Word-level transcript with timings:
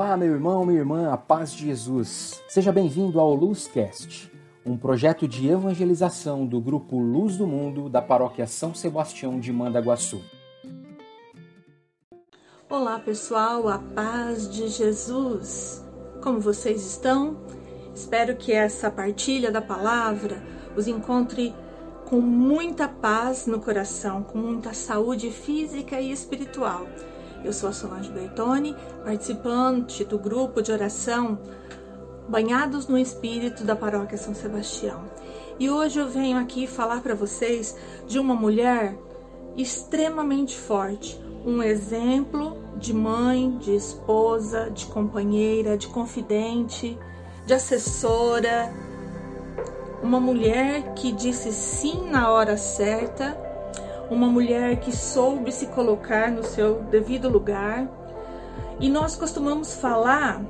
Olá, 0.00 0.16
meu 0.16 0.28
irmão, 0.28 0.64
minha 0.64 0.78
irmã, 0.78 1.12
a 1.12 1.16
paz 1.16 1.52
de 1.52 1.66
Jesus. 1.66 2.40
Seja 2.48 2.70
bem-vindo 2.70 3.18
ao 3.18 3.34
Luzcast, 3.34 4.30
um 4.64 4.76
projeto 4.76 5.26
de 5.26 5.48
evangelização 5.48 6.46
do 6.46 6.60
grupo 6.60 7.00
Luz 7.00 7.36
do 7.36 7.48
Mundo 7.48 7.88
da 7.88 8.00
paróquia 8.00 8.46
São 8.46 8.72
Sebastião 8.72 9.40
de 9.40 9.52
Mandaguaçu. 9.52 10.22
Olá, 12.70 13.00
pessoal, 13.00 13.68
a 13.68 13.80
paz 13.80 14.48
de 14.48 14.68
Jesus. 14.68 15.84
Como 16.22 16.38
vocês 16.38 16.86
estão? 16.86 17.36
Espero 17.92 18.36
que 18.36 18.52
essa 18.52 18.92
partilha 18.92 19.50
da 19.50 19.60
palavra 19.60 20.40
os 20.76 20.86
encontre 20.86 21.52
com 22.08 22.20
muita 22.20 22.86
paz 22.86 23.48
no 23.48 23.58
coração, 23.58 24.22
com 24.22 24.38
muita 24.38 24.72
saúde 24.72 25.32
física 25.32 26.00
e 26.00 26.12
espiritual 26.12 26.86
eu 27.44 27.52
sou 27.52 27.68
a 27.68 27.72
Solange 27.72 28.10
Bertoni, 28.10 28.74
participante 29.04 30.04
do 30.04 30.18
grupo 30.18 30.62
de 30.62 30.72
oração 30.72 31.38
Banhados 32.28 32.86
no 32.86 32.98
Espírito 32.98 33.64
da 33.64 33.74
Paróquia 33.74 34.18
São 34.18 34.34
Sebastião. 34.34 35.04
E 35.58 35.70
hoje 35.70 35.98
eu 35.98 36.08
venho 36.08 36.38
aqui 36.38 36.66
falar 36.66 37.00
para 37.00 37.14
vocês 37.14 37.76
de 38.06 38.18
uma 38.18 38.34
mulher 38.34 38.96
extremamente 39.56 40.56
forte, 40.56 41.20
um 41.44 41.62
exemplo 41.62 42.56
de 42.76 42.92
mãe, 42.92 43.56
de 43.58 43.74
esposa, 43.74 44.70
de 44.70 44.86
companheira, 44.86 45.76
de 45.76 45.88
confidente, 45.88 46.98
de 47.46 47.54
assessora, 47.54 48.72
uma 50.02 50.20
mulher 50.20 50.94
que 50.94 51.10
disse 51.10 51.52
sim 51.52 52.08
na 52.08 52.30
hora 52.30 52.56
certa 52.56 53.47
uma 54.10 54.26
mulher 54.26 54.80
que 54.80 54.94
soube 54.94 55.52
se 55.52 55.66
colocar 55.66 56.30
no 56.30 56.42
seu 56.42 56.82
devido 56.82 57.28
lugar. 57.28 57.88
E 58.80 58.88
nós 58.88 59.16
costumamos 59.16 59.74
falar 59.74 60.42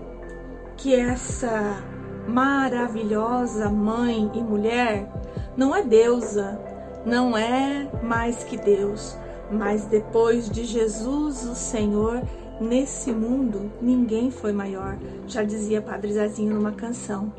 que 0.77 0.95
essa 0.95 1.83
maravilhosa 2.29 3.69
mãe 3.71 4.31
e 4.35 4.41
mulher 4.43 5.11
não 5.57 5.75
é 5.75 5.83
deusa, 5.83 6.61
não 7.05 7.37
é 7.37 7.89
mais 8.03 8.45
que 8.45 8.57
Deus, 8.57 9.17
mas 9.51 9.87
depois 9.87 10.49
de 10.49 10.65
Jesus, 10.65 11.45
o 11.45 11.55
Senhor, 11.55 12.23
nesse 12.61 13.13
mundo 13.13 13.73
ninguém 13.81 14.31
foi 14.31 14.53
maior, 14.53 14.97
já 15.27 15.43
dizia 15.43 15.81
Padre 15.81 16.13
Zezinho 16.13 16.55
numa 16.55 16.73
canção. 16.73 17.33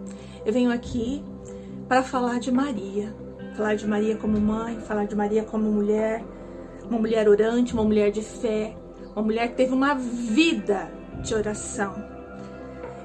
Eu 0.46 0.52
venho 0.52 0.72
aqui 0.72 1.24
para 1.88 2.04
falar 2.04 2.40
de 2.40 2.52
Maria, 2.52 3.14
falar 3.60 3.76
de 3.76 3.86
Maria 3.86 4.16
como 4.16 4.40
mãe, 4.40 4.80
falar 4.80 5.04
de 5.04 5.14
Maria 5.14 5.44
como 5.44 5.70
mulher, 5.70 6.24
uma 6.90 6.98
mulher 6.98 7.28
orante, 7.28 7.74
uma 7.74 7.84
mulher 7.84 8.10
de 8.10 8.22
fé, 8.22 8.74
uma 9.14 9.22
mulher 9.22 9.50
que 9.50 9.56
teve 9.56 9.74
uma 9.74 9.96
vida 9.96 10.90
de 11.22 11.36
oração. 11.36 11.94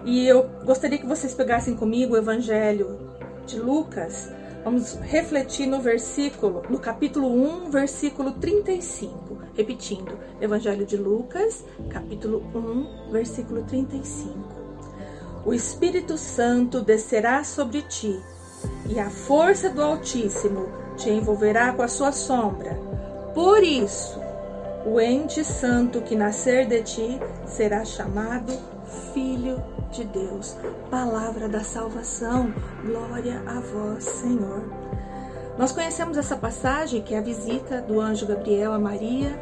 E 0.05 0.25
eu 0.29 0.49
gostaria 0.65 0.97
que 0.97 1.07
vocês 1.07 1.35
pegassem 1.35 1.75
comigo 1.75 2.15
o 2.15 2.17
Evangelho 2.17 3.01
de 3.45 3.59
Lucas. 3.59 4.31
Vamos 4.63 4.95
refletir 5.01 5.67
no 5.67 5.81
versículo, 5.81 6.63
no 6.71 6.79
capítulo 6.79 7.27
1, 7.67 7.71
versículo 7.73 8.31
35. 8.35 9.37
Repetindo, 9.55 10.17
Evangelho 10.41 10.87
de 10.87 10.97
Lucas, 10.97 11.65
capítulo 11.91 12.45
1, 12.55 13.11
versículo 13.11 13.65
35. 13.65 14.39
O 15.45 15.53
Espírito 15.53 16.17
Santo 16.17 16.81
descerá 16.81 17.43
sobre 17.43 17.83
ti 17.83 18.23
e 18.89 18.99
a 18.99 19.11
força 19.11 19.71
do 19.71 19.83
Altíssimo 19.83 20.69
te 20.97 21.11
envolverá 21.11 21.73
com 21.73 21.83
a 21.83 21.89
sua 21.89 22.13
sombra. 22.13 22.79
Por 23.35 23.63
isso, 23.63 24.21
o 24.87 25.01
ente 25.01 25.45
santo 25.45 26.03
que 26.03 26.15
nascer 26.15 26.67
de 26.67 26.83
ti 26.83 27.21
será 27.47 27.85
chamado 27.85 28.53
Filho 29.13 29.63
de 29.91 30.05
Deus. 30.05 30.57
Palavra 30.91 31.49
da 31.49 31.61
salvação. 31.61 32.53
Glória 32.85 33.43
a 33.47 33.61
vós, 33.61 34.05
Senhor. 34.05 34.63
Nós 35.57 35.73
conhecemos 35.73 36.19
essa 36.19 36.37
passagem 36.37 37.01
que 37.01 37.15
é 37.15 37.19
a 37.19 37.23
visita 37.23 37.81
do 37.81 38.01
anjo 38.01 38.27
Gabriel 38.27 38.73
a 38.73 38.79
Maria, 38.79 39.39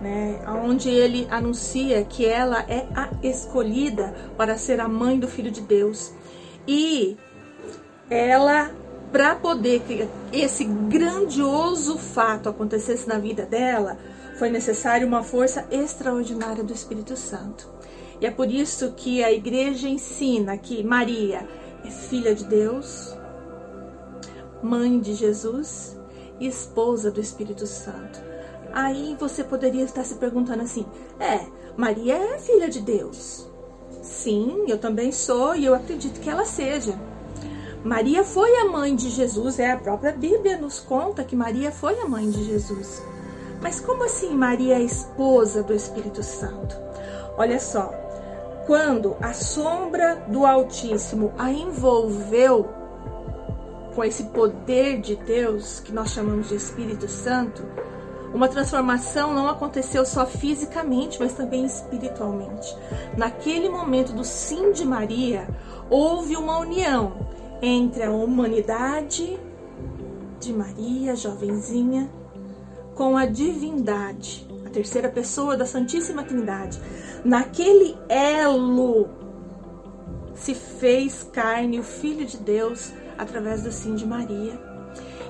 né, 0.00 0.38
onde 0.62 0.90
ele 0.90 1.26
anuncia 1.30 2.04
que 2.04 2.26
ela 2.26 2.60
é 2.68 2.86
a 2.94 3.08
escolhida 3.22 4.14
para 4.36 4.58
ser 4.58 4.78
a 4.78 4.86
mãe 4.86 5.18
do 5.18 5.26
Filho 5.26 5.50
de 5.50 5.62
Deus. 5.62 6.12
E 6.68 7.16
ela 8.08 8.70
para 9.10 9.34
poder 9.34 9.80
que 9.80 10.08
esse 10.32 10.64
grandioso 10.64 11.96
fato 11.96 12.48
acontecesse 12.48 13.08
na 13.08 13.18
vida 13.18 13.46
dela, 13.46 13.96
foi 14.38 14.50
necessário 14.50 15.06
uma 15.06 15.22
força 15.22 15.66
extraordinária 15.70 16.62
do 16.62 16.72
Espírito 16.72 17.16
Santo. 17.16 17.70
E 18.20 18.26
é 18.26 18.30
por 18.30 18.50
isso 18.50 18.92
que 18.92 19.22
a 19.22 19.32
igreja 19.32 19.88
ensina 19.88 20.56
que 20.58 20.82
Maria 20.82 21.48
é 21.84 21.90
filha 21.90 22.34
de 22.34 22.44
Deus, 22.44 23.16
mãe 24.62 24.98
de 25.00 25.14
Jesus 25.14 25.98
e 26.40 26.46
esposa 26.46 27.10
do 27.10 27.20
Espírito 27.20 27.66
Santo. 27.66 28.20
Aí 28.72 29.16
você 29.18 29.42
poderia 29.42 29.84
estar 29.84 30.04
se 30.04 30.16
perguntando 30.16 30.62
assim: 30.62 30.84
é, 31.18 31.46
Maria 31.76 32.16
é 32.16 32.38
filha 32.38 32.68
de 32.68 32.80
Deus? 32.80 33.50
Sim, 34.02 34.64
eu 34.68 34.78
também 34.78 35.12
sou 35.12 35.54
e 35.54 35.64
eu 35.64 35.74
acredito 35.74 36.20
que 36.20 36.28
ela 36.28 36.44
seja. 36.44 36.94
Maria 37.86 38.24
foi 38.24 38.52
a 38.56 38.64
mãe 38.64 38.96
de 38.96 39.08
Jesus, 39.10 39.60
é 39.60 39.70
a 39.70 39.78
própria 39.78 40.10
Bíblia 40.10 40.58
nos 40.58 40.80
conta 40.80 41.22
que 41.22 41.36
Maria 41.36 41.70
foi 41.70 42.00
a 42.00 42.04
mãe 42.04 42.28
de 42.28 42.42
Jesus. 42.42 43.00
Mas 43.62 43.78
como 43.78 44.02
assim 44.02 44.34
Maria 44.34 44.74
é 44.74 44.82
esposa 44.82 45.62
do 45.62 45.72
Espírito 45.72 46.20
Santo? 46.20 46.76
Olha 47.38 47.60
só, 47.60 47.94
quando 48.66 49.16
a 49.22 49.32
sombra 49.32 50.16
do 50.26 50.44
Altíssimo 50.44 51.32
a 51.38 51.52
envolveu 51.52 52.68
com 53.94 54.02
esse 54.02 54.24
poder 54.24 55.00
de 55.00 55.14
Deus 55.14 55.78
que 55.78 55.92
nós 55.92 56.10
chamamos 56.10 56.48
de 56.48 56.56
Espírito 56.56 57.06
Santo, 57.06 57.64
uma 58.34 58.48
transformação 58.48 59.32
não 59.32 59.48
aconteceu 59.48 60.04
só 60.04 60.26
fisicamente, 60.26 61.20
mas 61.20 61.34
também 61.34 61.64
espiritualmente. 61.64 62.76
Naquele 63.16 63.68
momento 63.68 64.12
do 64.12 64.24
sim 64.24 64.72
de 64.72 64.84
Maria, 64.84 65.46
houve 65.88 66.36
uma 66.36 66.58
união 66.58 67.24
entre 67.62 68.02
a 68.02 68.10
humanidade 68.10 69.38
de 70.40 70.52
Maria, 70.52 71.16
jovenzinha, 71.16 72.10
com 72.94 73.16
a 73.16 73.26
divindade, 73.26 74.46
a 74.64 74.70
terceira 74.70 75.08
pessoa 75.08 75.56
da 75.56 75.66
Santíssima 75.66 76.22
Trindade. 76.22 76.80
Naquele 77.24 77.96
elo 78.08 79.08
se 80.34 80.54
fez 80.54 81.26
carne 81.32 81.80
o 81.80 81.82
Filho 81.82 82.26
de 82.26 82.36
Deus 82.36 82.92
através 83.18 83.62
do 83.62 83.72
sim 83.72 83.94
de 83.94 84.06
Maria. 84.06 84.58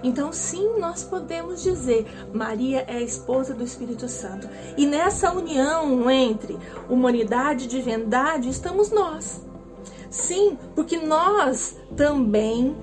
Então, 0.02 0.32
sim, 0.32 0.78
nós 0.78 1.02
podemos 1.02 1.62
dizer: 1.62 2.06
Maria 2.32 2.84
é 2.86 2.96
a 2.96 3.02
esposa 3.02 3.54
do 3.54 3.64
Espírito 3.64 4.08
Santo. 4.08 4.48
E 4.76 4.86
nessa 4.86 5.32
união 5.32 6.10
entre 6.10 6.58
humanidade 6.88 7.64
e 7.64 7.68
divindade 7.68 8.48
estamos 8.48 8.90
nós. 8.90 9.40
Sim, 10.16 10.58
porque 10.74 10.96
nós 10.96 11.76
também 11.94 12.74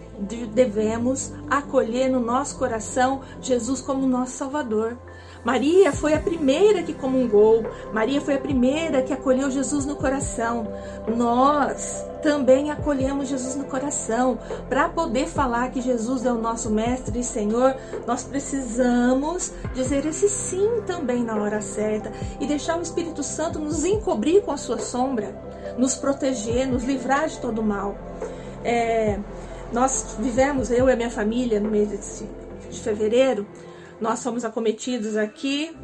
devemos 0.54 1.32
acolher 1.50 2.08
no 2.08 2.20
nosso 2.20 2.60
coração 2.60 3.22
Jesus 3.42 3.82
como 3.82 4.06
nosso 4.06 4.34
Salvador. 4.34 4.96
Maria 5.44 5.92
foi 5.92 6.14
a 6.14 6.20
primeira 6.20 6.84
que 6.84 6.94
comungou, 6.94 7.66
Maria 7.92 8.22
foi 8.22 8.36
a 8.36 8.40
primeira 8.40 9.02
que 9.02 9.12
acolheu 9.12 9.50
Jesus 9.50 9.84
no 9.84 9.96
coração. 9.96 10.68
Nós 11.18 12.06
também 12.22 12.72
acolhemos 12.72 13.28
Jesus 13.28 13.56
no 13.56 13.66
coração. 13.66 14.40
Para 14.70 14.88
poder 14.88 15.28
falar 15.28 15.70
que 15.72 15.82
Jesus 15.82 16.26
é 16.26 16.32
o 16.32 16.38
nosso 16.38 16.70
Mestre 16.70 17.20
e 17.20 17.24
Senhor, 17.24 17.76
nós 18.08 18.24
precisamos 18.24 19.52
dizer 19.74 20.06
esse 20.06 20.30
sim 20.30 20.82
também 20.88 21.24
na 21.24 21.36
hora 21.36 21.62
certa 21.62 22.12
e 22.40 22.46
deixar 22.46 22.78
o 22.78 22.82
Espírito 22.82 23.24
Santo 23.24 23.60
nos 23.60 23.84
encobrir 23.84 24.44
com 24.44 24.52
a 24.52 24.58
sua 24.58 24.78
sombra, 24.78 25.36
nos 25.78 25.96
proteger, 25.96 26.68
nos 26.68 26.84
livrar 26.84 27.28
de 27.28 27.40
todo 27.40 27.62
mal. 27.64 27.96
É, 28.64 29.20
nós 29.72 30.16
vivemos, 30.20 30.72
eu 30.72 30.88
e 30.88 30.92
a 30.92 30.96
minha 30.96 31.10
família, 31.10 31.60
no 31.60 31.70
mês 31.70 31.90
de, 31.90 32.70
de 32.70 32.80
fevereiro, 32.80 33.46
nós 34.00 34.22
fomos 34.24 34.46
acometidos 34.46 35.18
aqui 35.18 35.76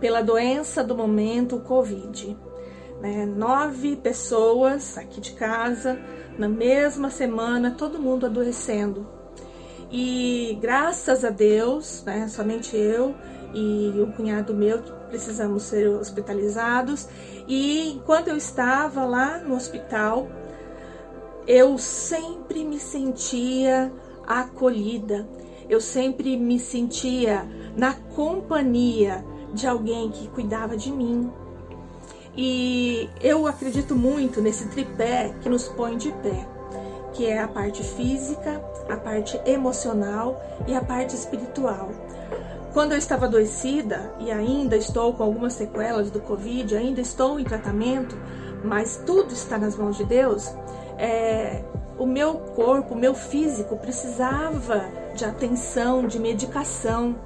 pela 0.00 0.22
doença 0.22 0.82
do 0.82 0.96
momento, 0.96 1.56
o 1.56 1.60
Covid. 1.60 2.36
Né? 3.00 3.26
Nove 3.26 3.96
pessoas 3.96 4.96
aqui 4.98 5.20
de 5.20 5.32
casa, 5.32 5.98
na 6.38 6.48
mesma 6.48 7.10
semana, 7.10 7.70
todo 7.70 7.98
mundo 7.98 8.26
adoecendo. 8.26 9.06
E 9.90 10.58
graças 10.60 11.24
a 11.24 11.30
Deus, 11.30 12.02
né, 12.04 12.26
somente 12.28 12.76
eu 12.76 13.14
e 13.54 13.92
o 14.00 14.12
cunhado 14.12 14.52
meu 14.52 14.82
precisamos 15.08 15.64
ser 15.64 15.88
hospitalizados. 15.88 17.08
E 17.46 17.90
enquanto 17.92 18.28
eu 18.28 18.36
estava 18.36 19.04
lá 19.04 19.38
no 19.38 19.54
hospital, 19.54 20.28
eu 21.46 21.78
sempre 21.78 22.64
me 22.64 22.78
sentia 22.78 23.92
acolhida, 24.26 25.26
eu 25.68 25.80
sempre 25.80 26.36
me 26.36 26.58
sentia 26.58 27.46
na 27.76 27.94
companhia 27.94 29.24
de 29.52 29.66
alguém 29.66 30.10
que 30.10 30.28
cuidava 30.28 30.76
de 30.76 30.90
mim. 30.90 31.30
E 32.36 33.08
eu 33.20 33.46
acredito 33.46 33.94
muito 33.94 34.42
nesse 34.42 34.68
tripé 34.68 35.34
que 35.40 35.48
nos 35.48 35.68
põe 35.68 35.96
de 35.96 36.12
pé, 36.12 36.46
que 37.14 37.24
é 37.26 37.40
a 37.40 37.48
parte 37.48 37.82
física, 37.82 38.62
a 38.90 38.96
parte 38.96 39.40
emocional 39.46 40.40
e 40.66 40.74
a 40.74 40.82
parte 40.82 41.14
espiritual. 41.14 41.90
Quando 42.76 42.92
eu 42.92 42.98
estava 42.98 43.24
adoecida 43.24 44.12
e 44.20 44.30
ainda 44.30 44.76
estou 44.76 45.14
com 45.14 45.22
algumas 45.22 45.54
sequelas 45.54 46.10
do 46.10 46.20
Covid, 46.20 46.76
ainda 46.76 47.00
estou 47.00 47.40
em 47.40 47.42
tratamento, 47.42 48.14
mas 48.62 49.02
tudo 49.06 49.32
está 49.32 49.56
nas 49.56 49.78
mãos 49.78 49.96
de 49.96 50.04
Deus, 50.04 50.54
é, 50.98 51.64
o 51.98 52.04
meu 52.04 52.34
corpo, 52.34 52.92
o 52.92 52.98
meu 52.98 53.14
físico 53.14 53.78
precisava 53.78 54.84
de 55.14 55.24
atenção, 55.24 56.06
de 56.06 56.20
medicação. 56.20 57.16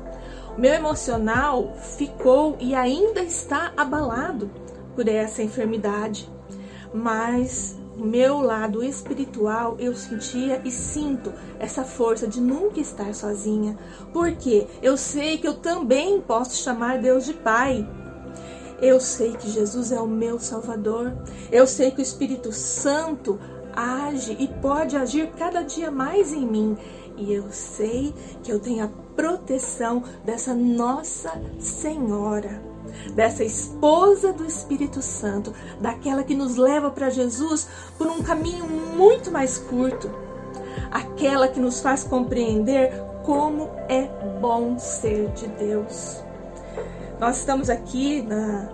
O 0.56 0.60
meu 0.60 0.72
emocional 0.72 1.74
ficou 1.98 2.56
e 2.60 2.72
ainda 2.72 3.20
está 3.20 3.72
abalado 3.76 4.48
por 4.94 5.08
essa 5.08 5.42
enfermidade. 5.42 6.30
Mas 6.94 7.76
meu 8.00 8.40
lado 8.40 8.82
espiritual 8.82 9.76
eu 9.78 9.94
sentia 9.94 10.60
e 10.64 10.70
sinto 10.70 11.32
essa 11.58 11.84
força 11.84 12.26
de 12.26 12.40
nunca 12.40 12.80
estar 12.80 13.14
sozinha, 13.14 13.78
porque 14.12 14.66
eu 14.82 14.96
sei 14.96 15.38
que 15.38 15.46
eu 15.46 15.54
também 15.54 16.20
posso 16.20 16.56
chamar 16.56 16.98
Deus 16.98 17.24
de 17.24 17.34
Pai. 17.34 17.86
Eu 18.80 18.98
sei 18.98 19.32
que 19.32 19.50
Jesus 19.50 19.92
é 19.92 20.00
o 20.00 20.06
meu 20.06 20.38
Salvador. 20.38 21.12
Eu 21.52 21.66
sei 21.66 21.90
que 21.90 22.00
o 22.00 22.02
Espírito 22.02 22.50
Santo 22.50 23.38
age 23.74 24.36
e 24.38 24.48
pode 24.48 24.96
agir 24.96 25.30
cada 25.32 25.62
dia 25.62 25.90
mais 25.90 26.32
em 26.32 26.46
mim. 26.46 26.76
E 27.16 27.32
eu 27.32 27.50
sei 27.50 28.14
que 28.42 28.50
eu 28.50 28.58
tenho 28.58 28.84
a 28.84 28.88
proteção 29.14 30.02
dessa 30.24 30.54
Nossa 30.54 31.30
Senhora, 31.58 32.62
dessa 33.14 33.44
esposa 33.44 34.32
do 34.32 34.44
Espírito 34.44 35.02
Santo, 35.02 35.54
daquela 35.80 36.22
que 36.22 36.34
nos 36.34 36.56
leva 36.56 36.90
para 36.90 37.10
Jesus 37.10 37.68
por 37.96 38.06
um 38.06 38.22
caminho 38.22 38.66
muito 38.66 39.30
mais 39.30 39.58
curto, 39.58 40.10
aquela 40.90 41.48
que 41.48 41.60
nos 41.60 41.80
faz 41.80 42.04
compreender 42.04 42.92
como 43.24 43.70
é 43.88 44.08
bom 44.40 44.78
ser 44.78 45.28
de 45.32 45.46
Deus. 45.48 46.22
Nós 47.18 47.38
estamos 47.38 47.68
aqui 47.68 48.22
na, 48.22 48.68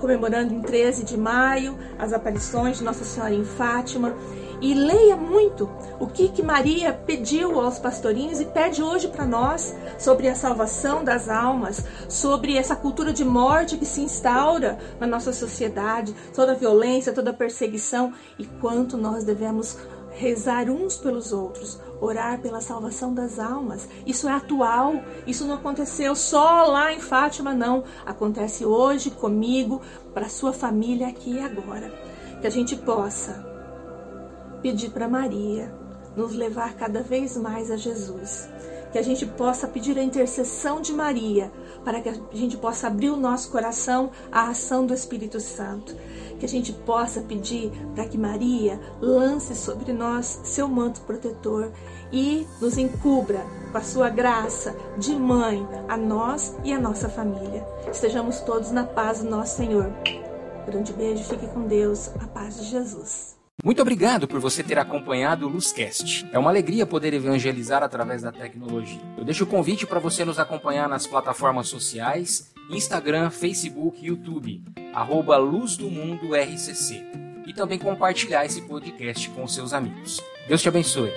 comemorando 0.00 0.52
em 0.52 0.60
13 0.60 1.02
de 1.04 1.16
maio 1.16 1.78
as 1.98 2.12
aparições 2.12 2.78
de 2.78 2.84
Nossa 2.84 3.04
Senhora 3.04 3.32
em 3.32 3.44
Fátima. 3.44 4.14
E 4.60 4.74
leia 4.74 5.16
muito 5.16 5.68
o 5.98 6.06
que, 6.06 6.28
que 6.28 6.42
Maria 6.42 6.92
pediu 6.92 7.60
aos 7.60 7.78
pastorinhos 7.78 8.40
e 8.40 8.44
pede 8.44 8.82
hoje 8.82 9.08
para 9.08 9.26
nós 9.26 9.74
sobre 9.98 10.28
a 10.28 10.34
salvação 10.34 11.04
das 11.04 11.28
almas, 11.28 11.84
sobre 12.08 12.56
essa 12.56 12.76
cultura 12.76 13.12
de 13.12 13.24
morte 13.24 13.76
que 13.76 13.86
se 13.86 14.00
instaura 14.00 14.78
na 14.98 15.06
nossa 15.06 15.32
sociedade, 15.32 16.14
toda 16.34 16.52
a 16.52 16.56
violência, 16.56 17.12
toda 17.12 17.30
a 17.30 17.34
perseguição 17.34 18.12
e 18.38 18.44
quanto 18.44 18.96
nós 18.96 19.24
devemos 19.24 19.76
rezar 20.16 20.70
uns 20.70 20.96
pelos 20.96 21.32
outros, 21.32 21.80
orar 22.00 22.40
pela 22.40 22.60
salvação 22.60 23.12
das 23.12 23.38
almas. 23.38 23.88
Isso 24.06 24.28
é 24.28 24.32
atual, 24.32 25.02
isso 25.26 25.44
não 25.44 25.54
aconteceu 25.54 26.14
só 26.14 26.66
lá 26.66 26.92
em 26.92 27.00
Fátima, 27.00 27.52
não. 27.52 27.84
Acontece 28.06 28.64
hoje 28.64 29.10
comigo, 29.10 29.80
para 30.12 30.28
sua 30.28 30.52
família 30.52 31.08
aqui 31.08 31.34
e 31.34 31.40
agora. 31.40 31.92
Que 32.40 32.46
a 32.46 32.50
gente 32.50 32.76
possa 32.76 33.53
pedir 34.64 34.88
para 34.88 35.06
Maria 35.06 35.70
nos 36.16 36.32
levar 36.32 36.74
cada 36.74 37.02
vez 37.02 37.36
mais 37.36 37.70
a 37.70 37.76
Jesus. 37.76 38.48
Que 38.90 38.98
a 38.98 39.02
gente 39.02 39.26
possa 39.26 39.68
pedir 39.68 39.98
a 39.98 40.02
intercessão 40.02 40.80
de 40.80 40.92
Maria 40.92 41.52
para 41.84 42.00
que 42.00 42.08
a 42.08 42.14
gente 42.32 42.56
possa 42.56 42.86
abrir 42.86 43.10
o 43.10 43.16
nosso 43.16 43.50
coração 43.50 44.10
à 44.32 44.48
ação 44.48 44.86
do 44.86 44.94
Espírito 44.94 45.38
Santo 45.38 45.94
que 46.38 46.46
a 46.46 46.48
gente 46.48 46.72
possa 46.72 47.20
pedir 47.20 47.70
para 47.94 48.06
que 48.06 48.18
Maria 48.18 48.80
lance 49.00 49.54
sobre 49.54 49.92
nós 49.92 50.40
seu 50.44 50.68
manto 50.68 51.00
protetor 51.02 51.72
e 52.12 52.46
nos 52.60 52.76
encubra 52.76 53.44
com 53.72 53.78
a 53.78 53.82
sua 53.82 54.08
graça 54.08 54.74
de 54.98 55.14
mãe 55.14 55.66
a 55.88 55.96
nós 55.96 56.54
e 56.64 56.72
a 56.72 56.78
nossa 56.78 57.08
família. 57.08 57.66
Estejamos 57.90 58.40
todos 58.40 58.70
na 58.70 58.84
paz 58.84 59.22
do 59.22 59.30
nosso 59.30 59.56
Senhor. 59.56 59.92
Grande 60.66 60.92
beijo, 60.92 61.24
fique 61.24 61.46
com 61.48 61.62
Deus, 61.62 62.10
a 62.20 62.26
paz 62.26 62.56
de 62.56 62.64
Jesus. 62.64 63.33
Muito 63.64 63.80
obrigado 63.80 64.28
por 64.28 64.38
você 64.38 64.62
ter 64.62 64.78
acompanhado 64.78 65.46
o 65.46 65.48
Luzcast. 65.48 66.28
É 66.30 66.38
uma 66.38 66.50
alegria 66.50 66.84
poder 66.84 67.14
evangelizar 67.14 67.82
através 67.82 68.20
da 68.20 68.30
tecnologia. 68.30 69.00
Eu 69.16 69.24
deixo 69.24 69.44
o 69.44 69.46
convite 69.46 69.86
para 69.86 69.98
você 69.98 70.22
nos 70.22 70.38
acompanhar 70.38 70.86
nas 70.86 71.06
plataformas 71.06 71.68
sociais, 71.68 72.52
Instagram, 72.70 73.30
Facebook, 73.30 74.04
YouTube, 74.04 74.62
arroba 74.92 75.38
Luz 75.38 75.78
do 75.78 75.88
Mundo 75.88 76.34
RCC. 76.34 77.02
E 77.46 77.54
também 77.54 77.78
compartilhar 77.78 78.44
esse 78.44 78.60
podcast 78.60 79.30
com 79.30 79.48
seus 79.48 79.72
amigos. 79.72 80.20
Deus 80.46 80.60
te 80.60 80.68
abençoe. 80.68 81.12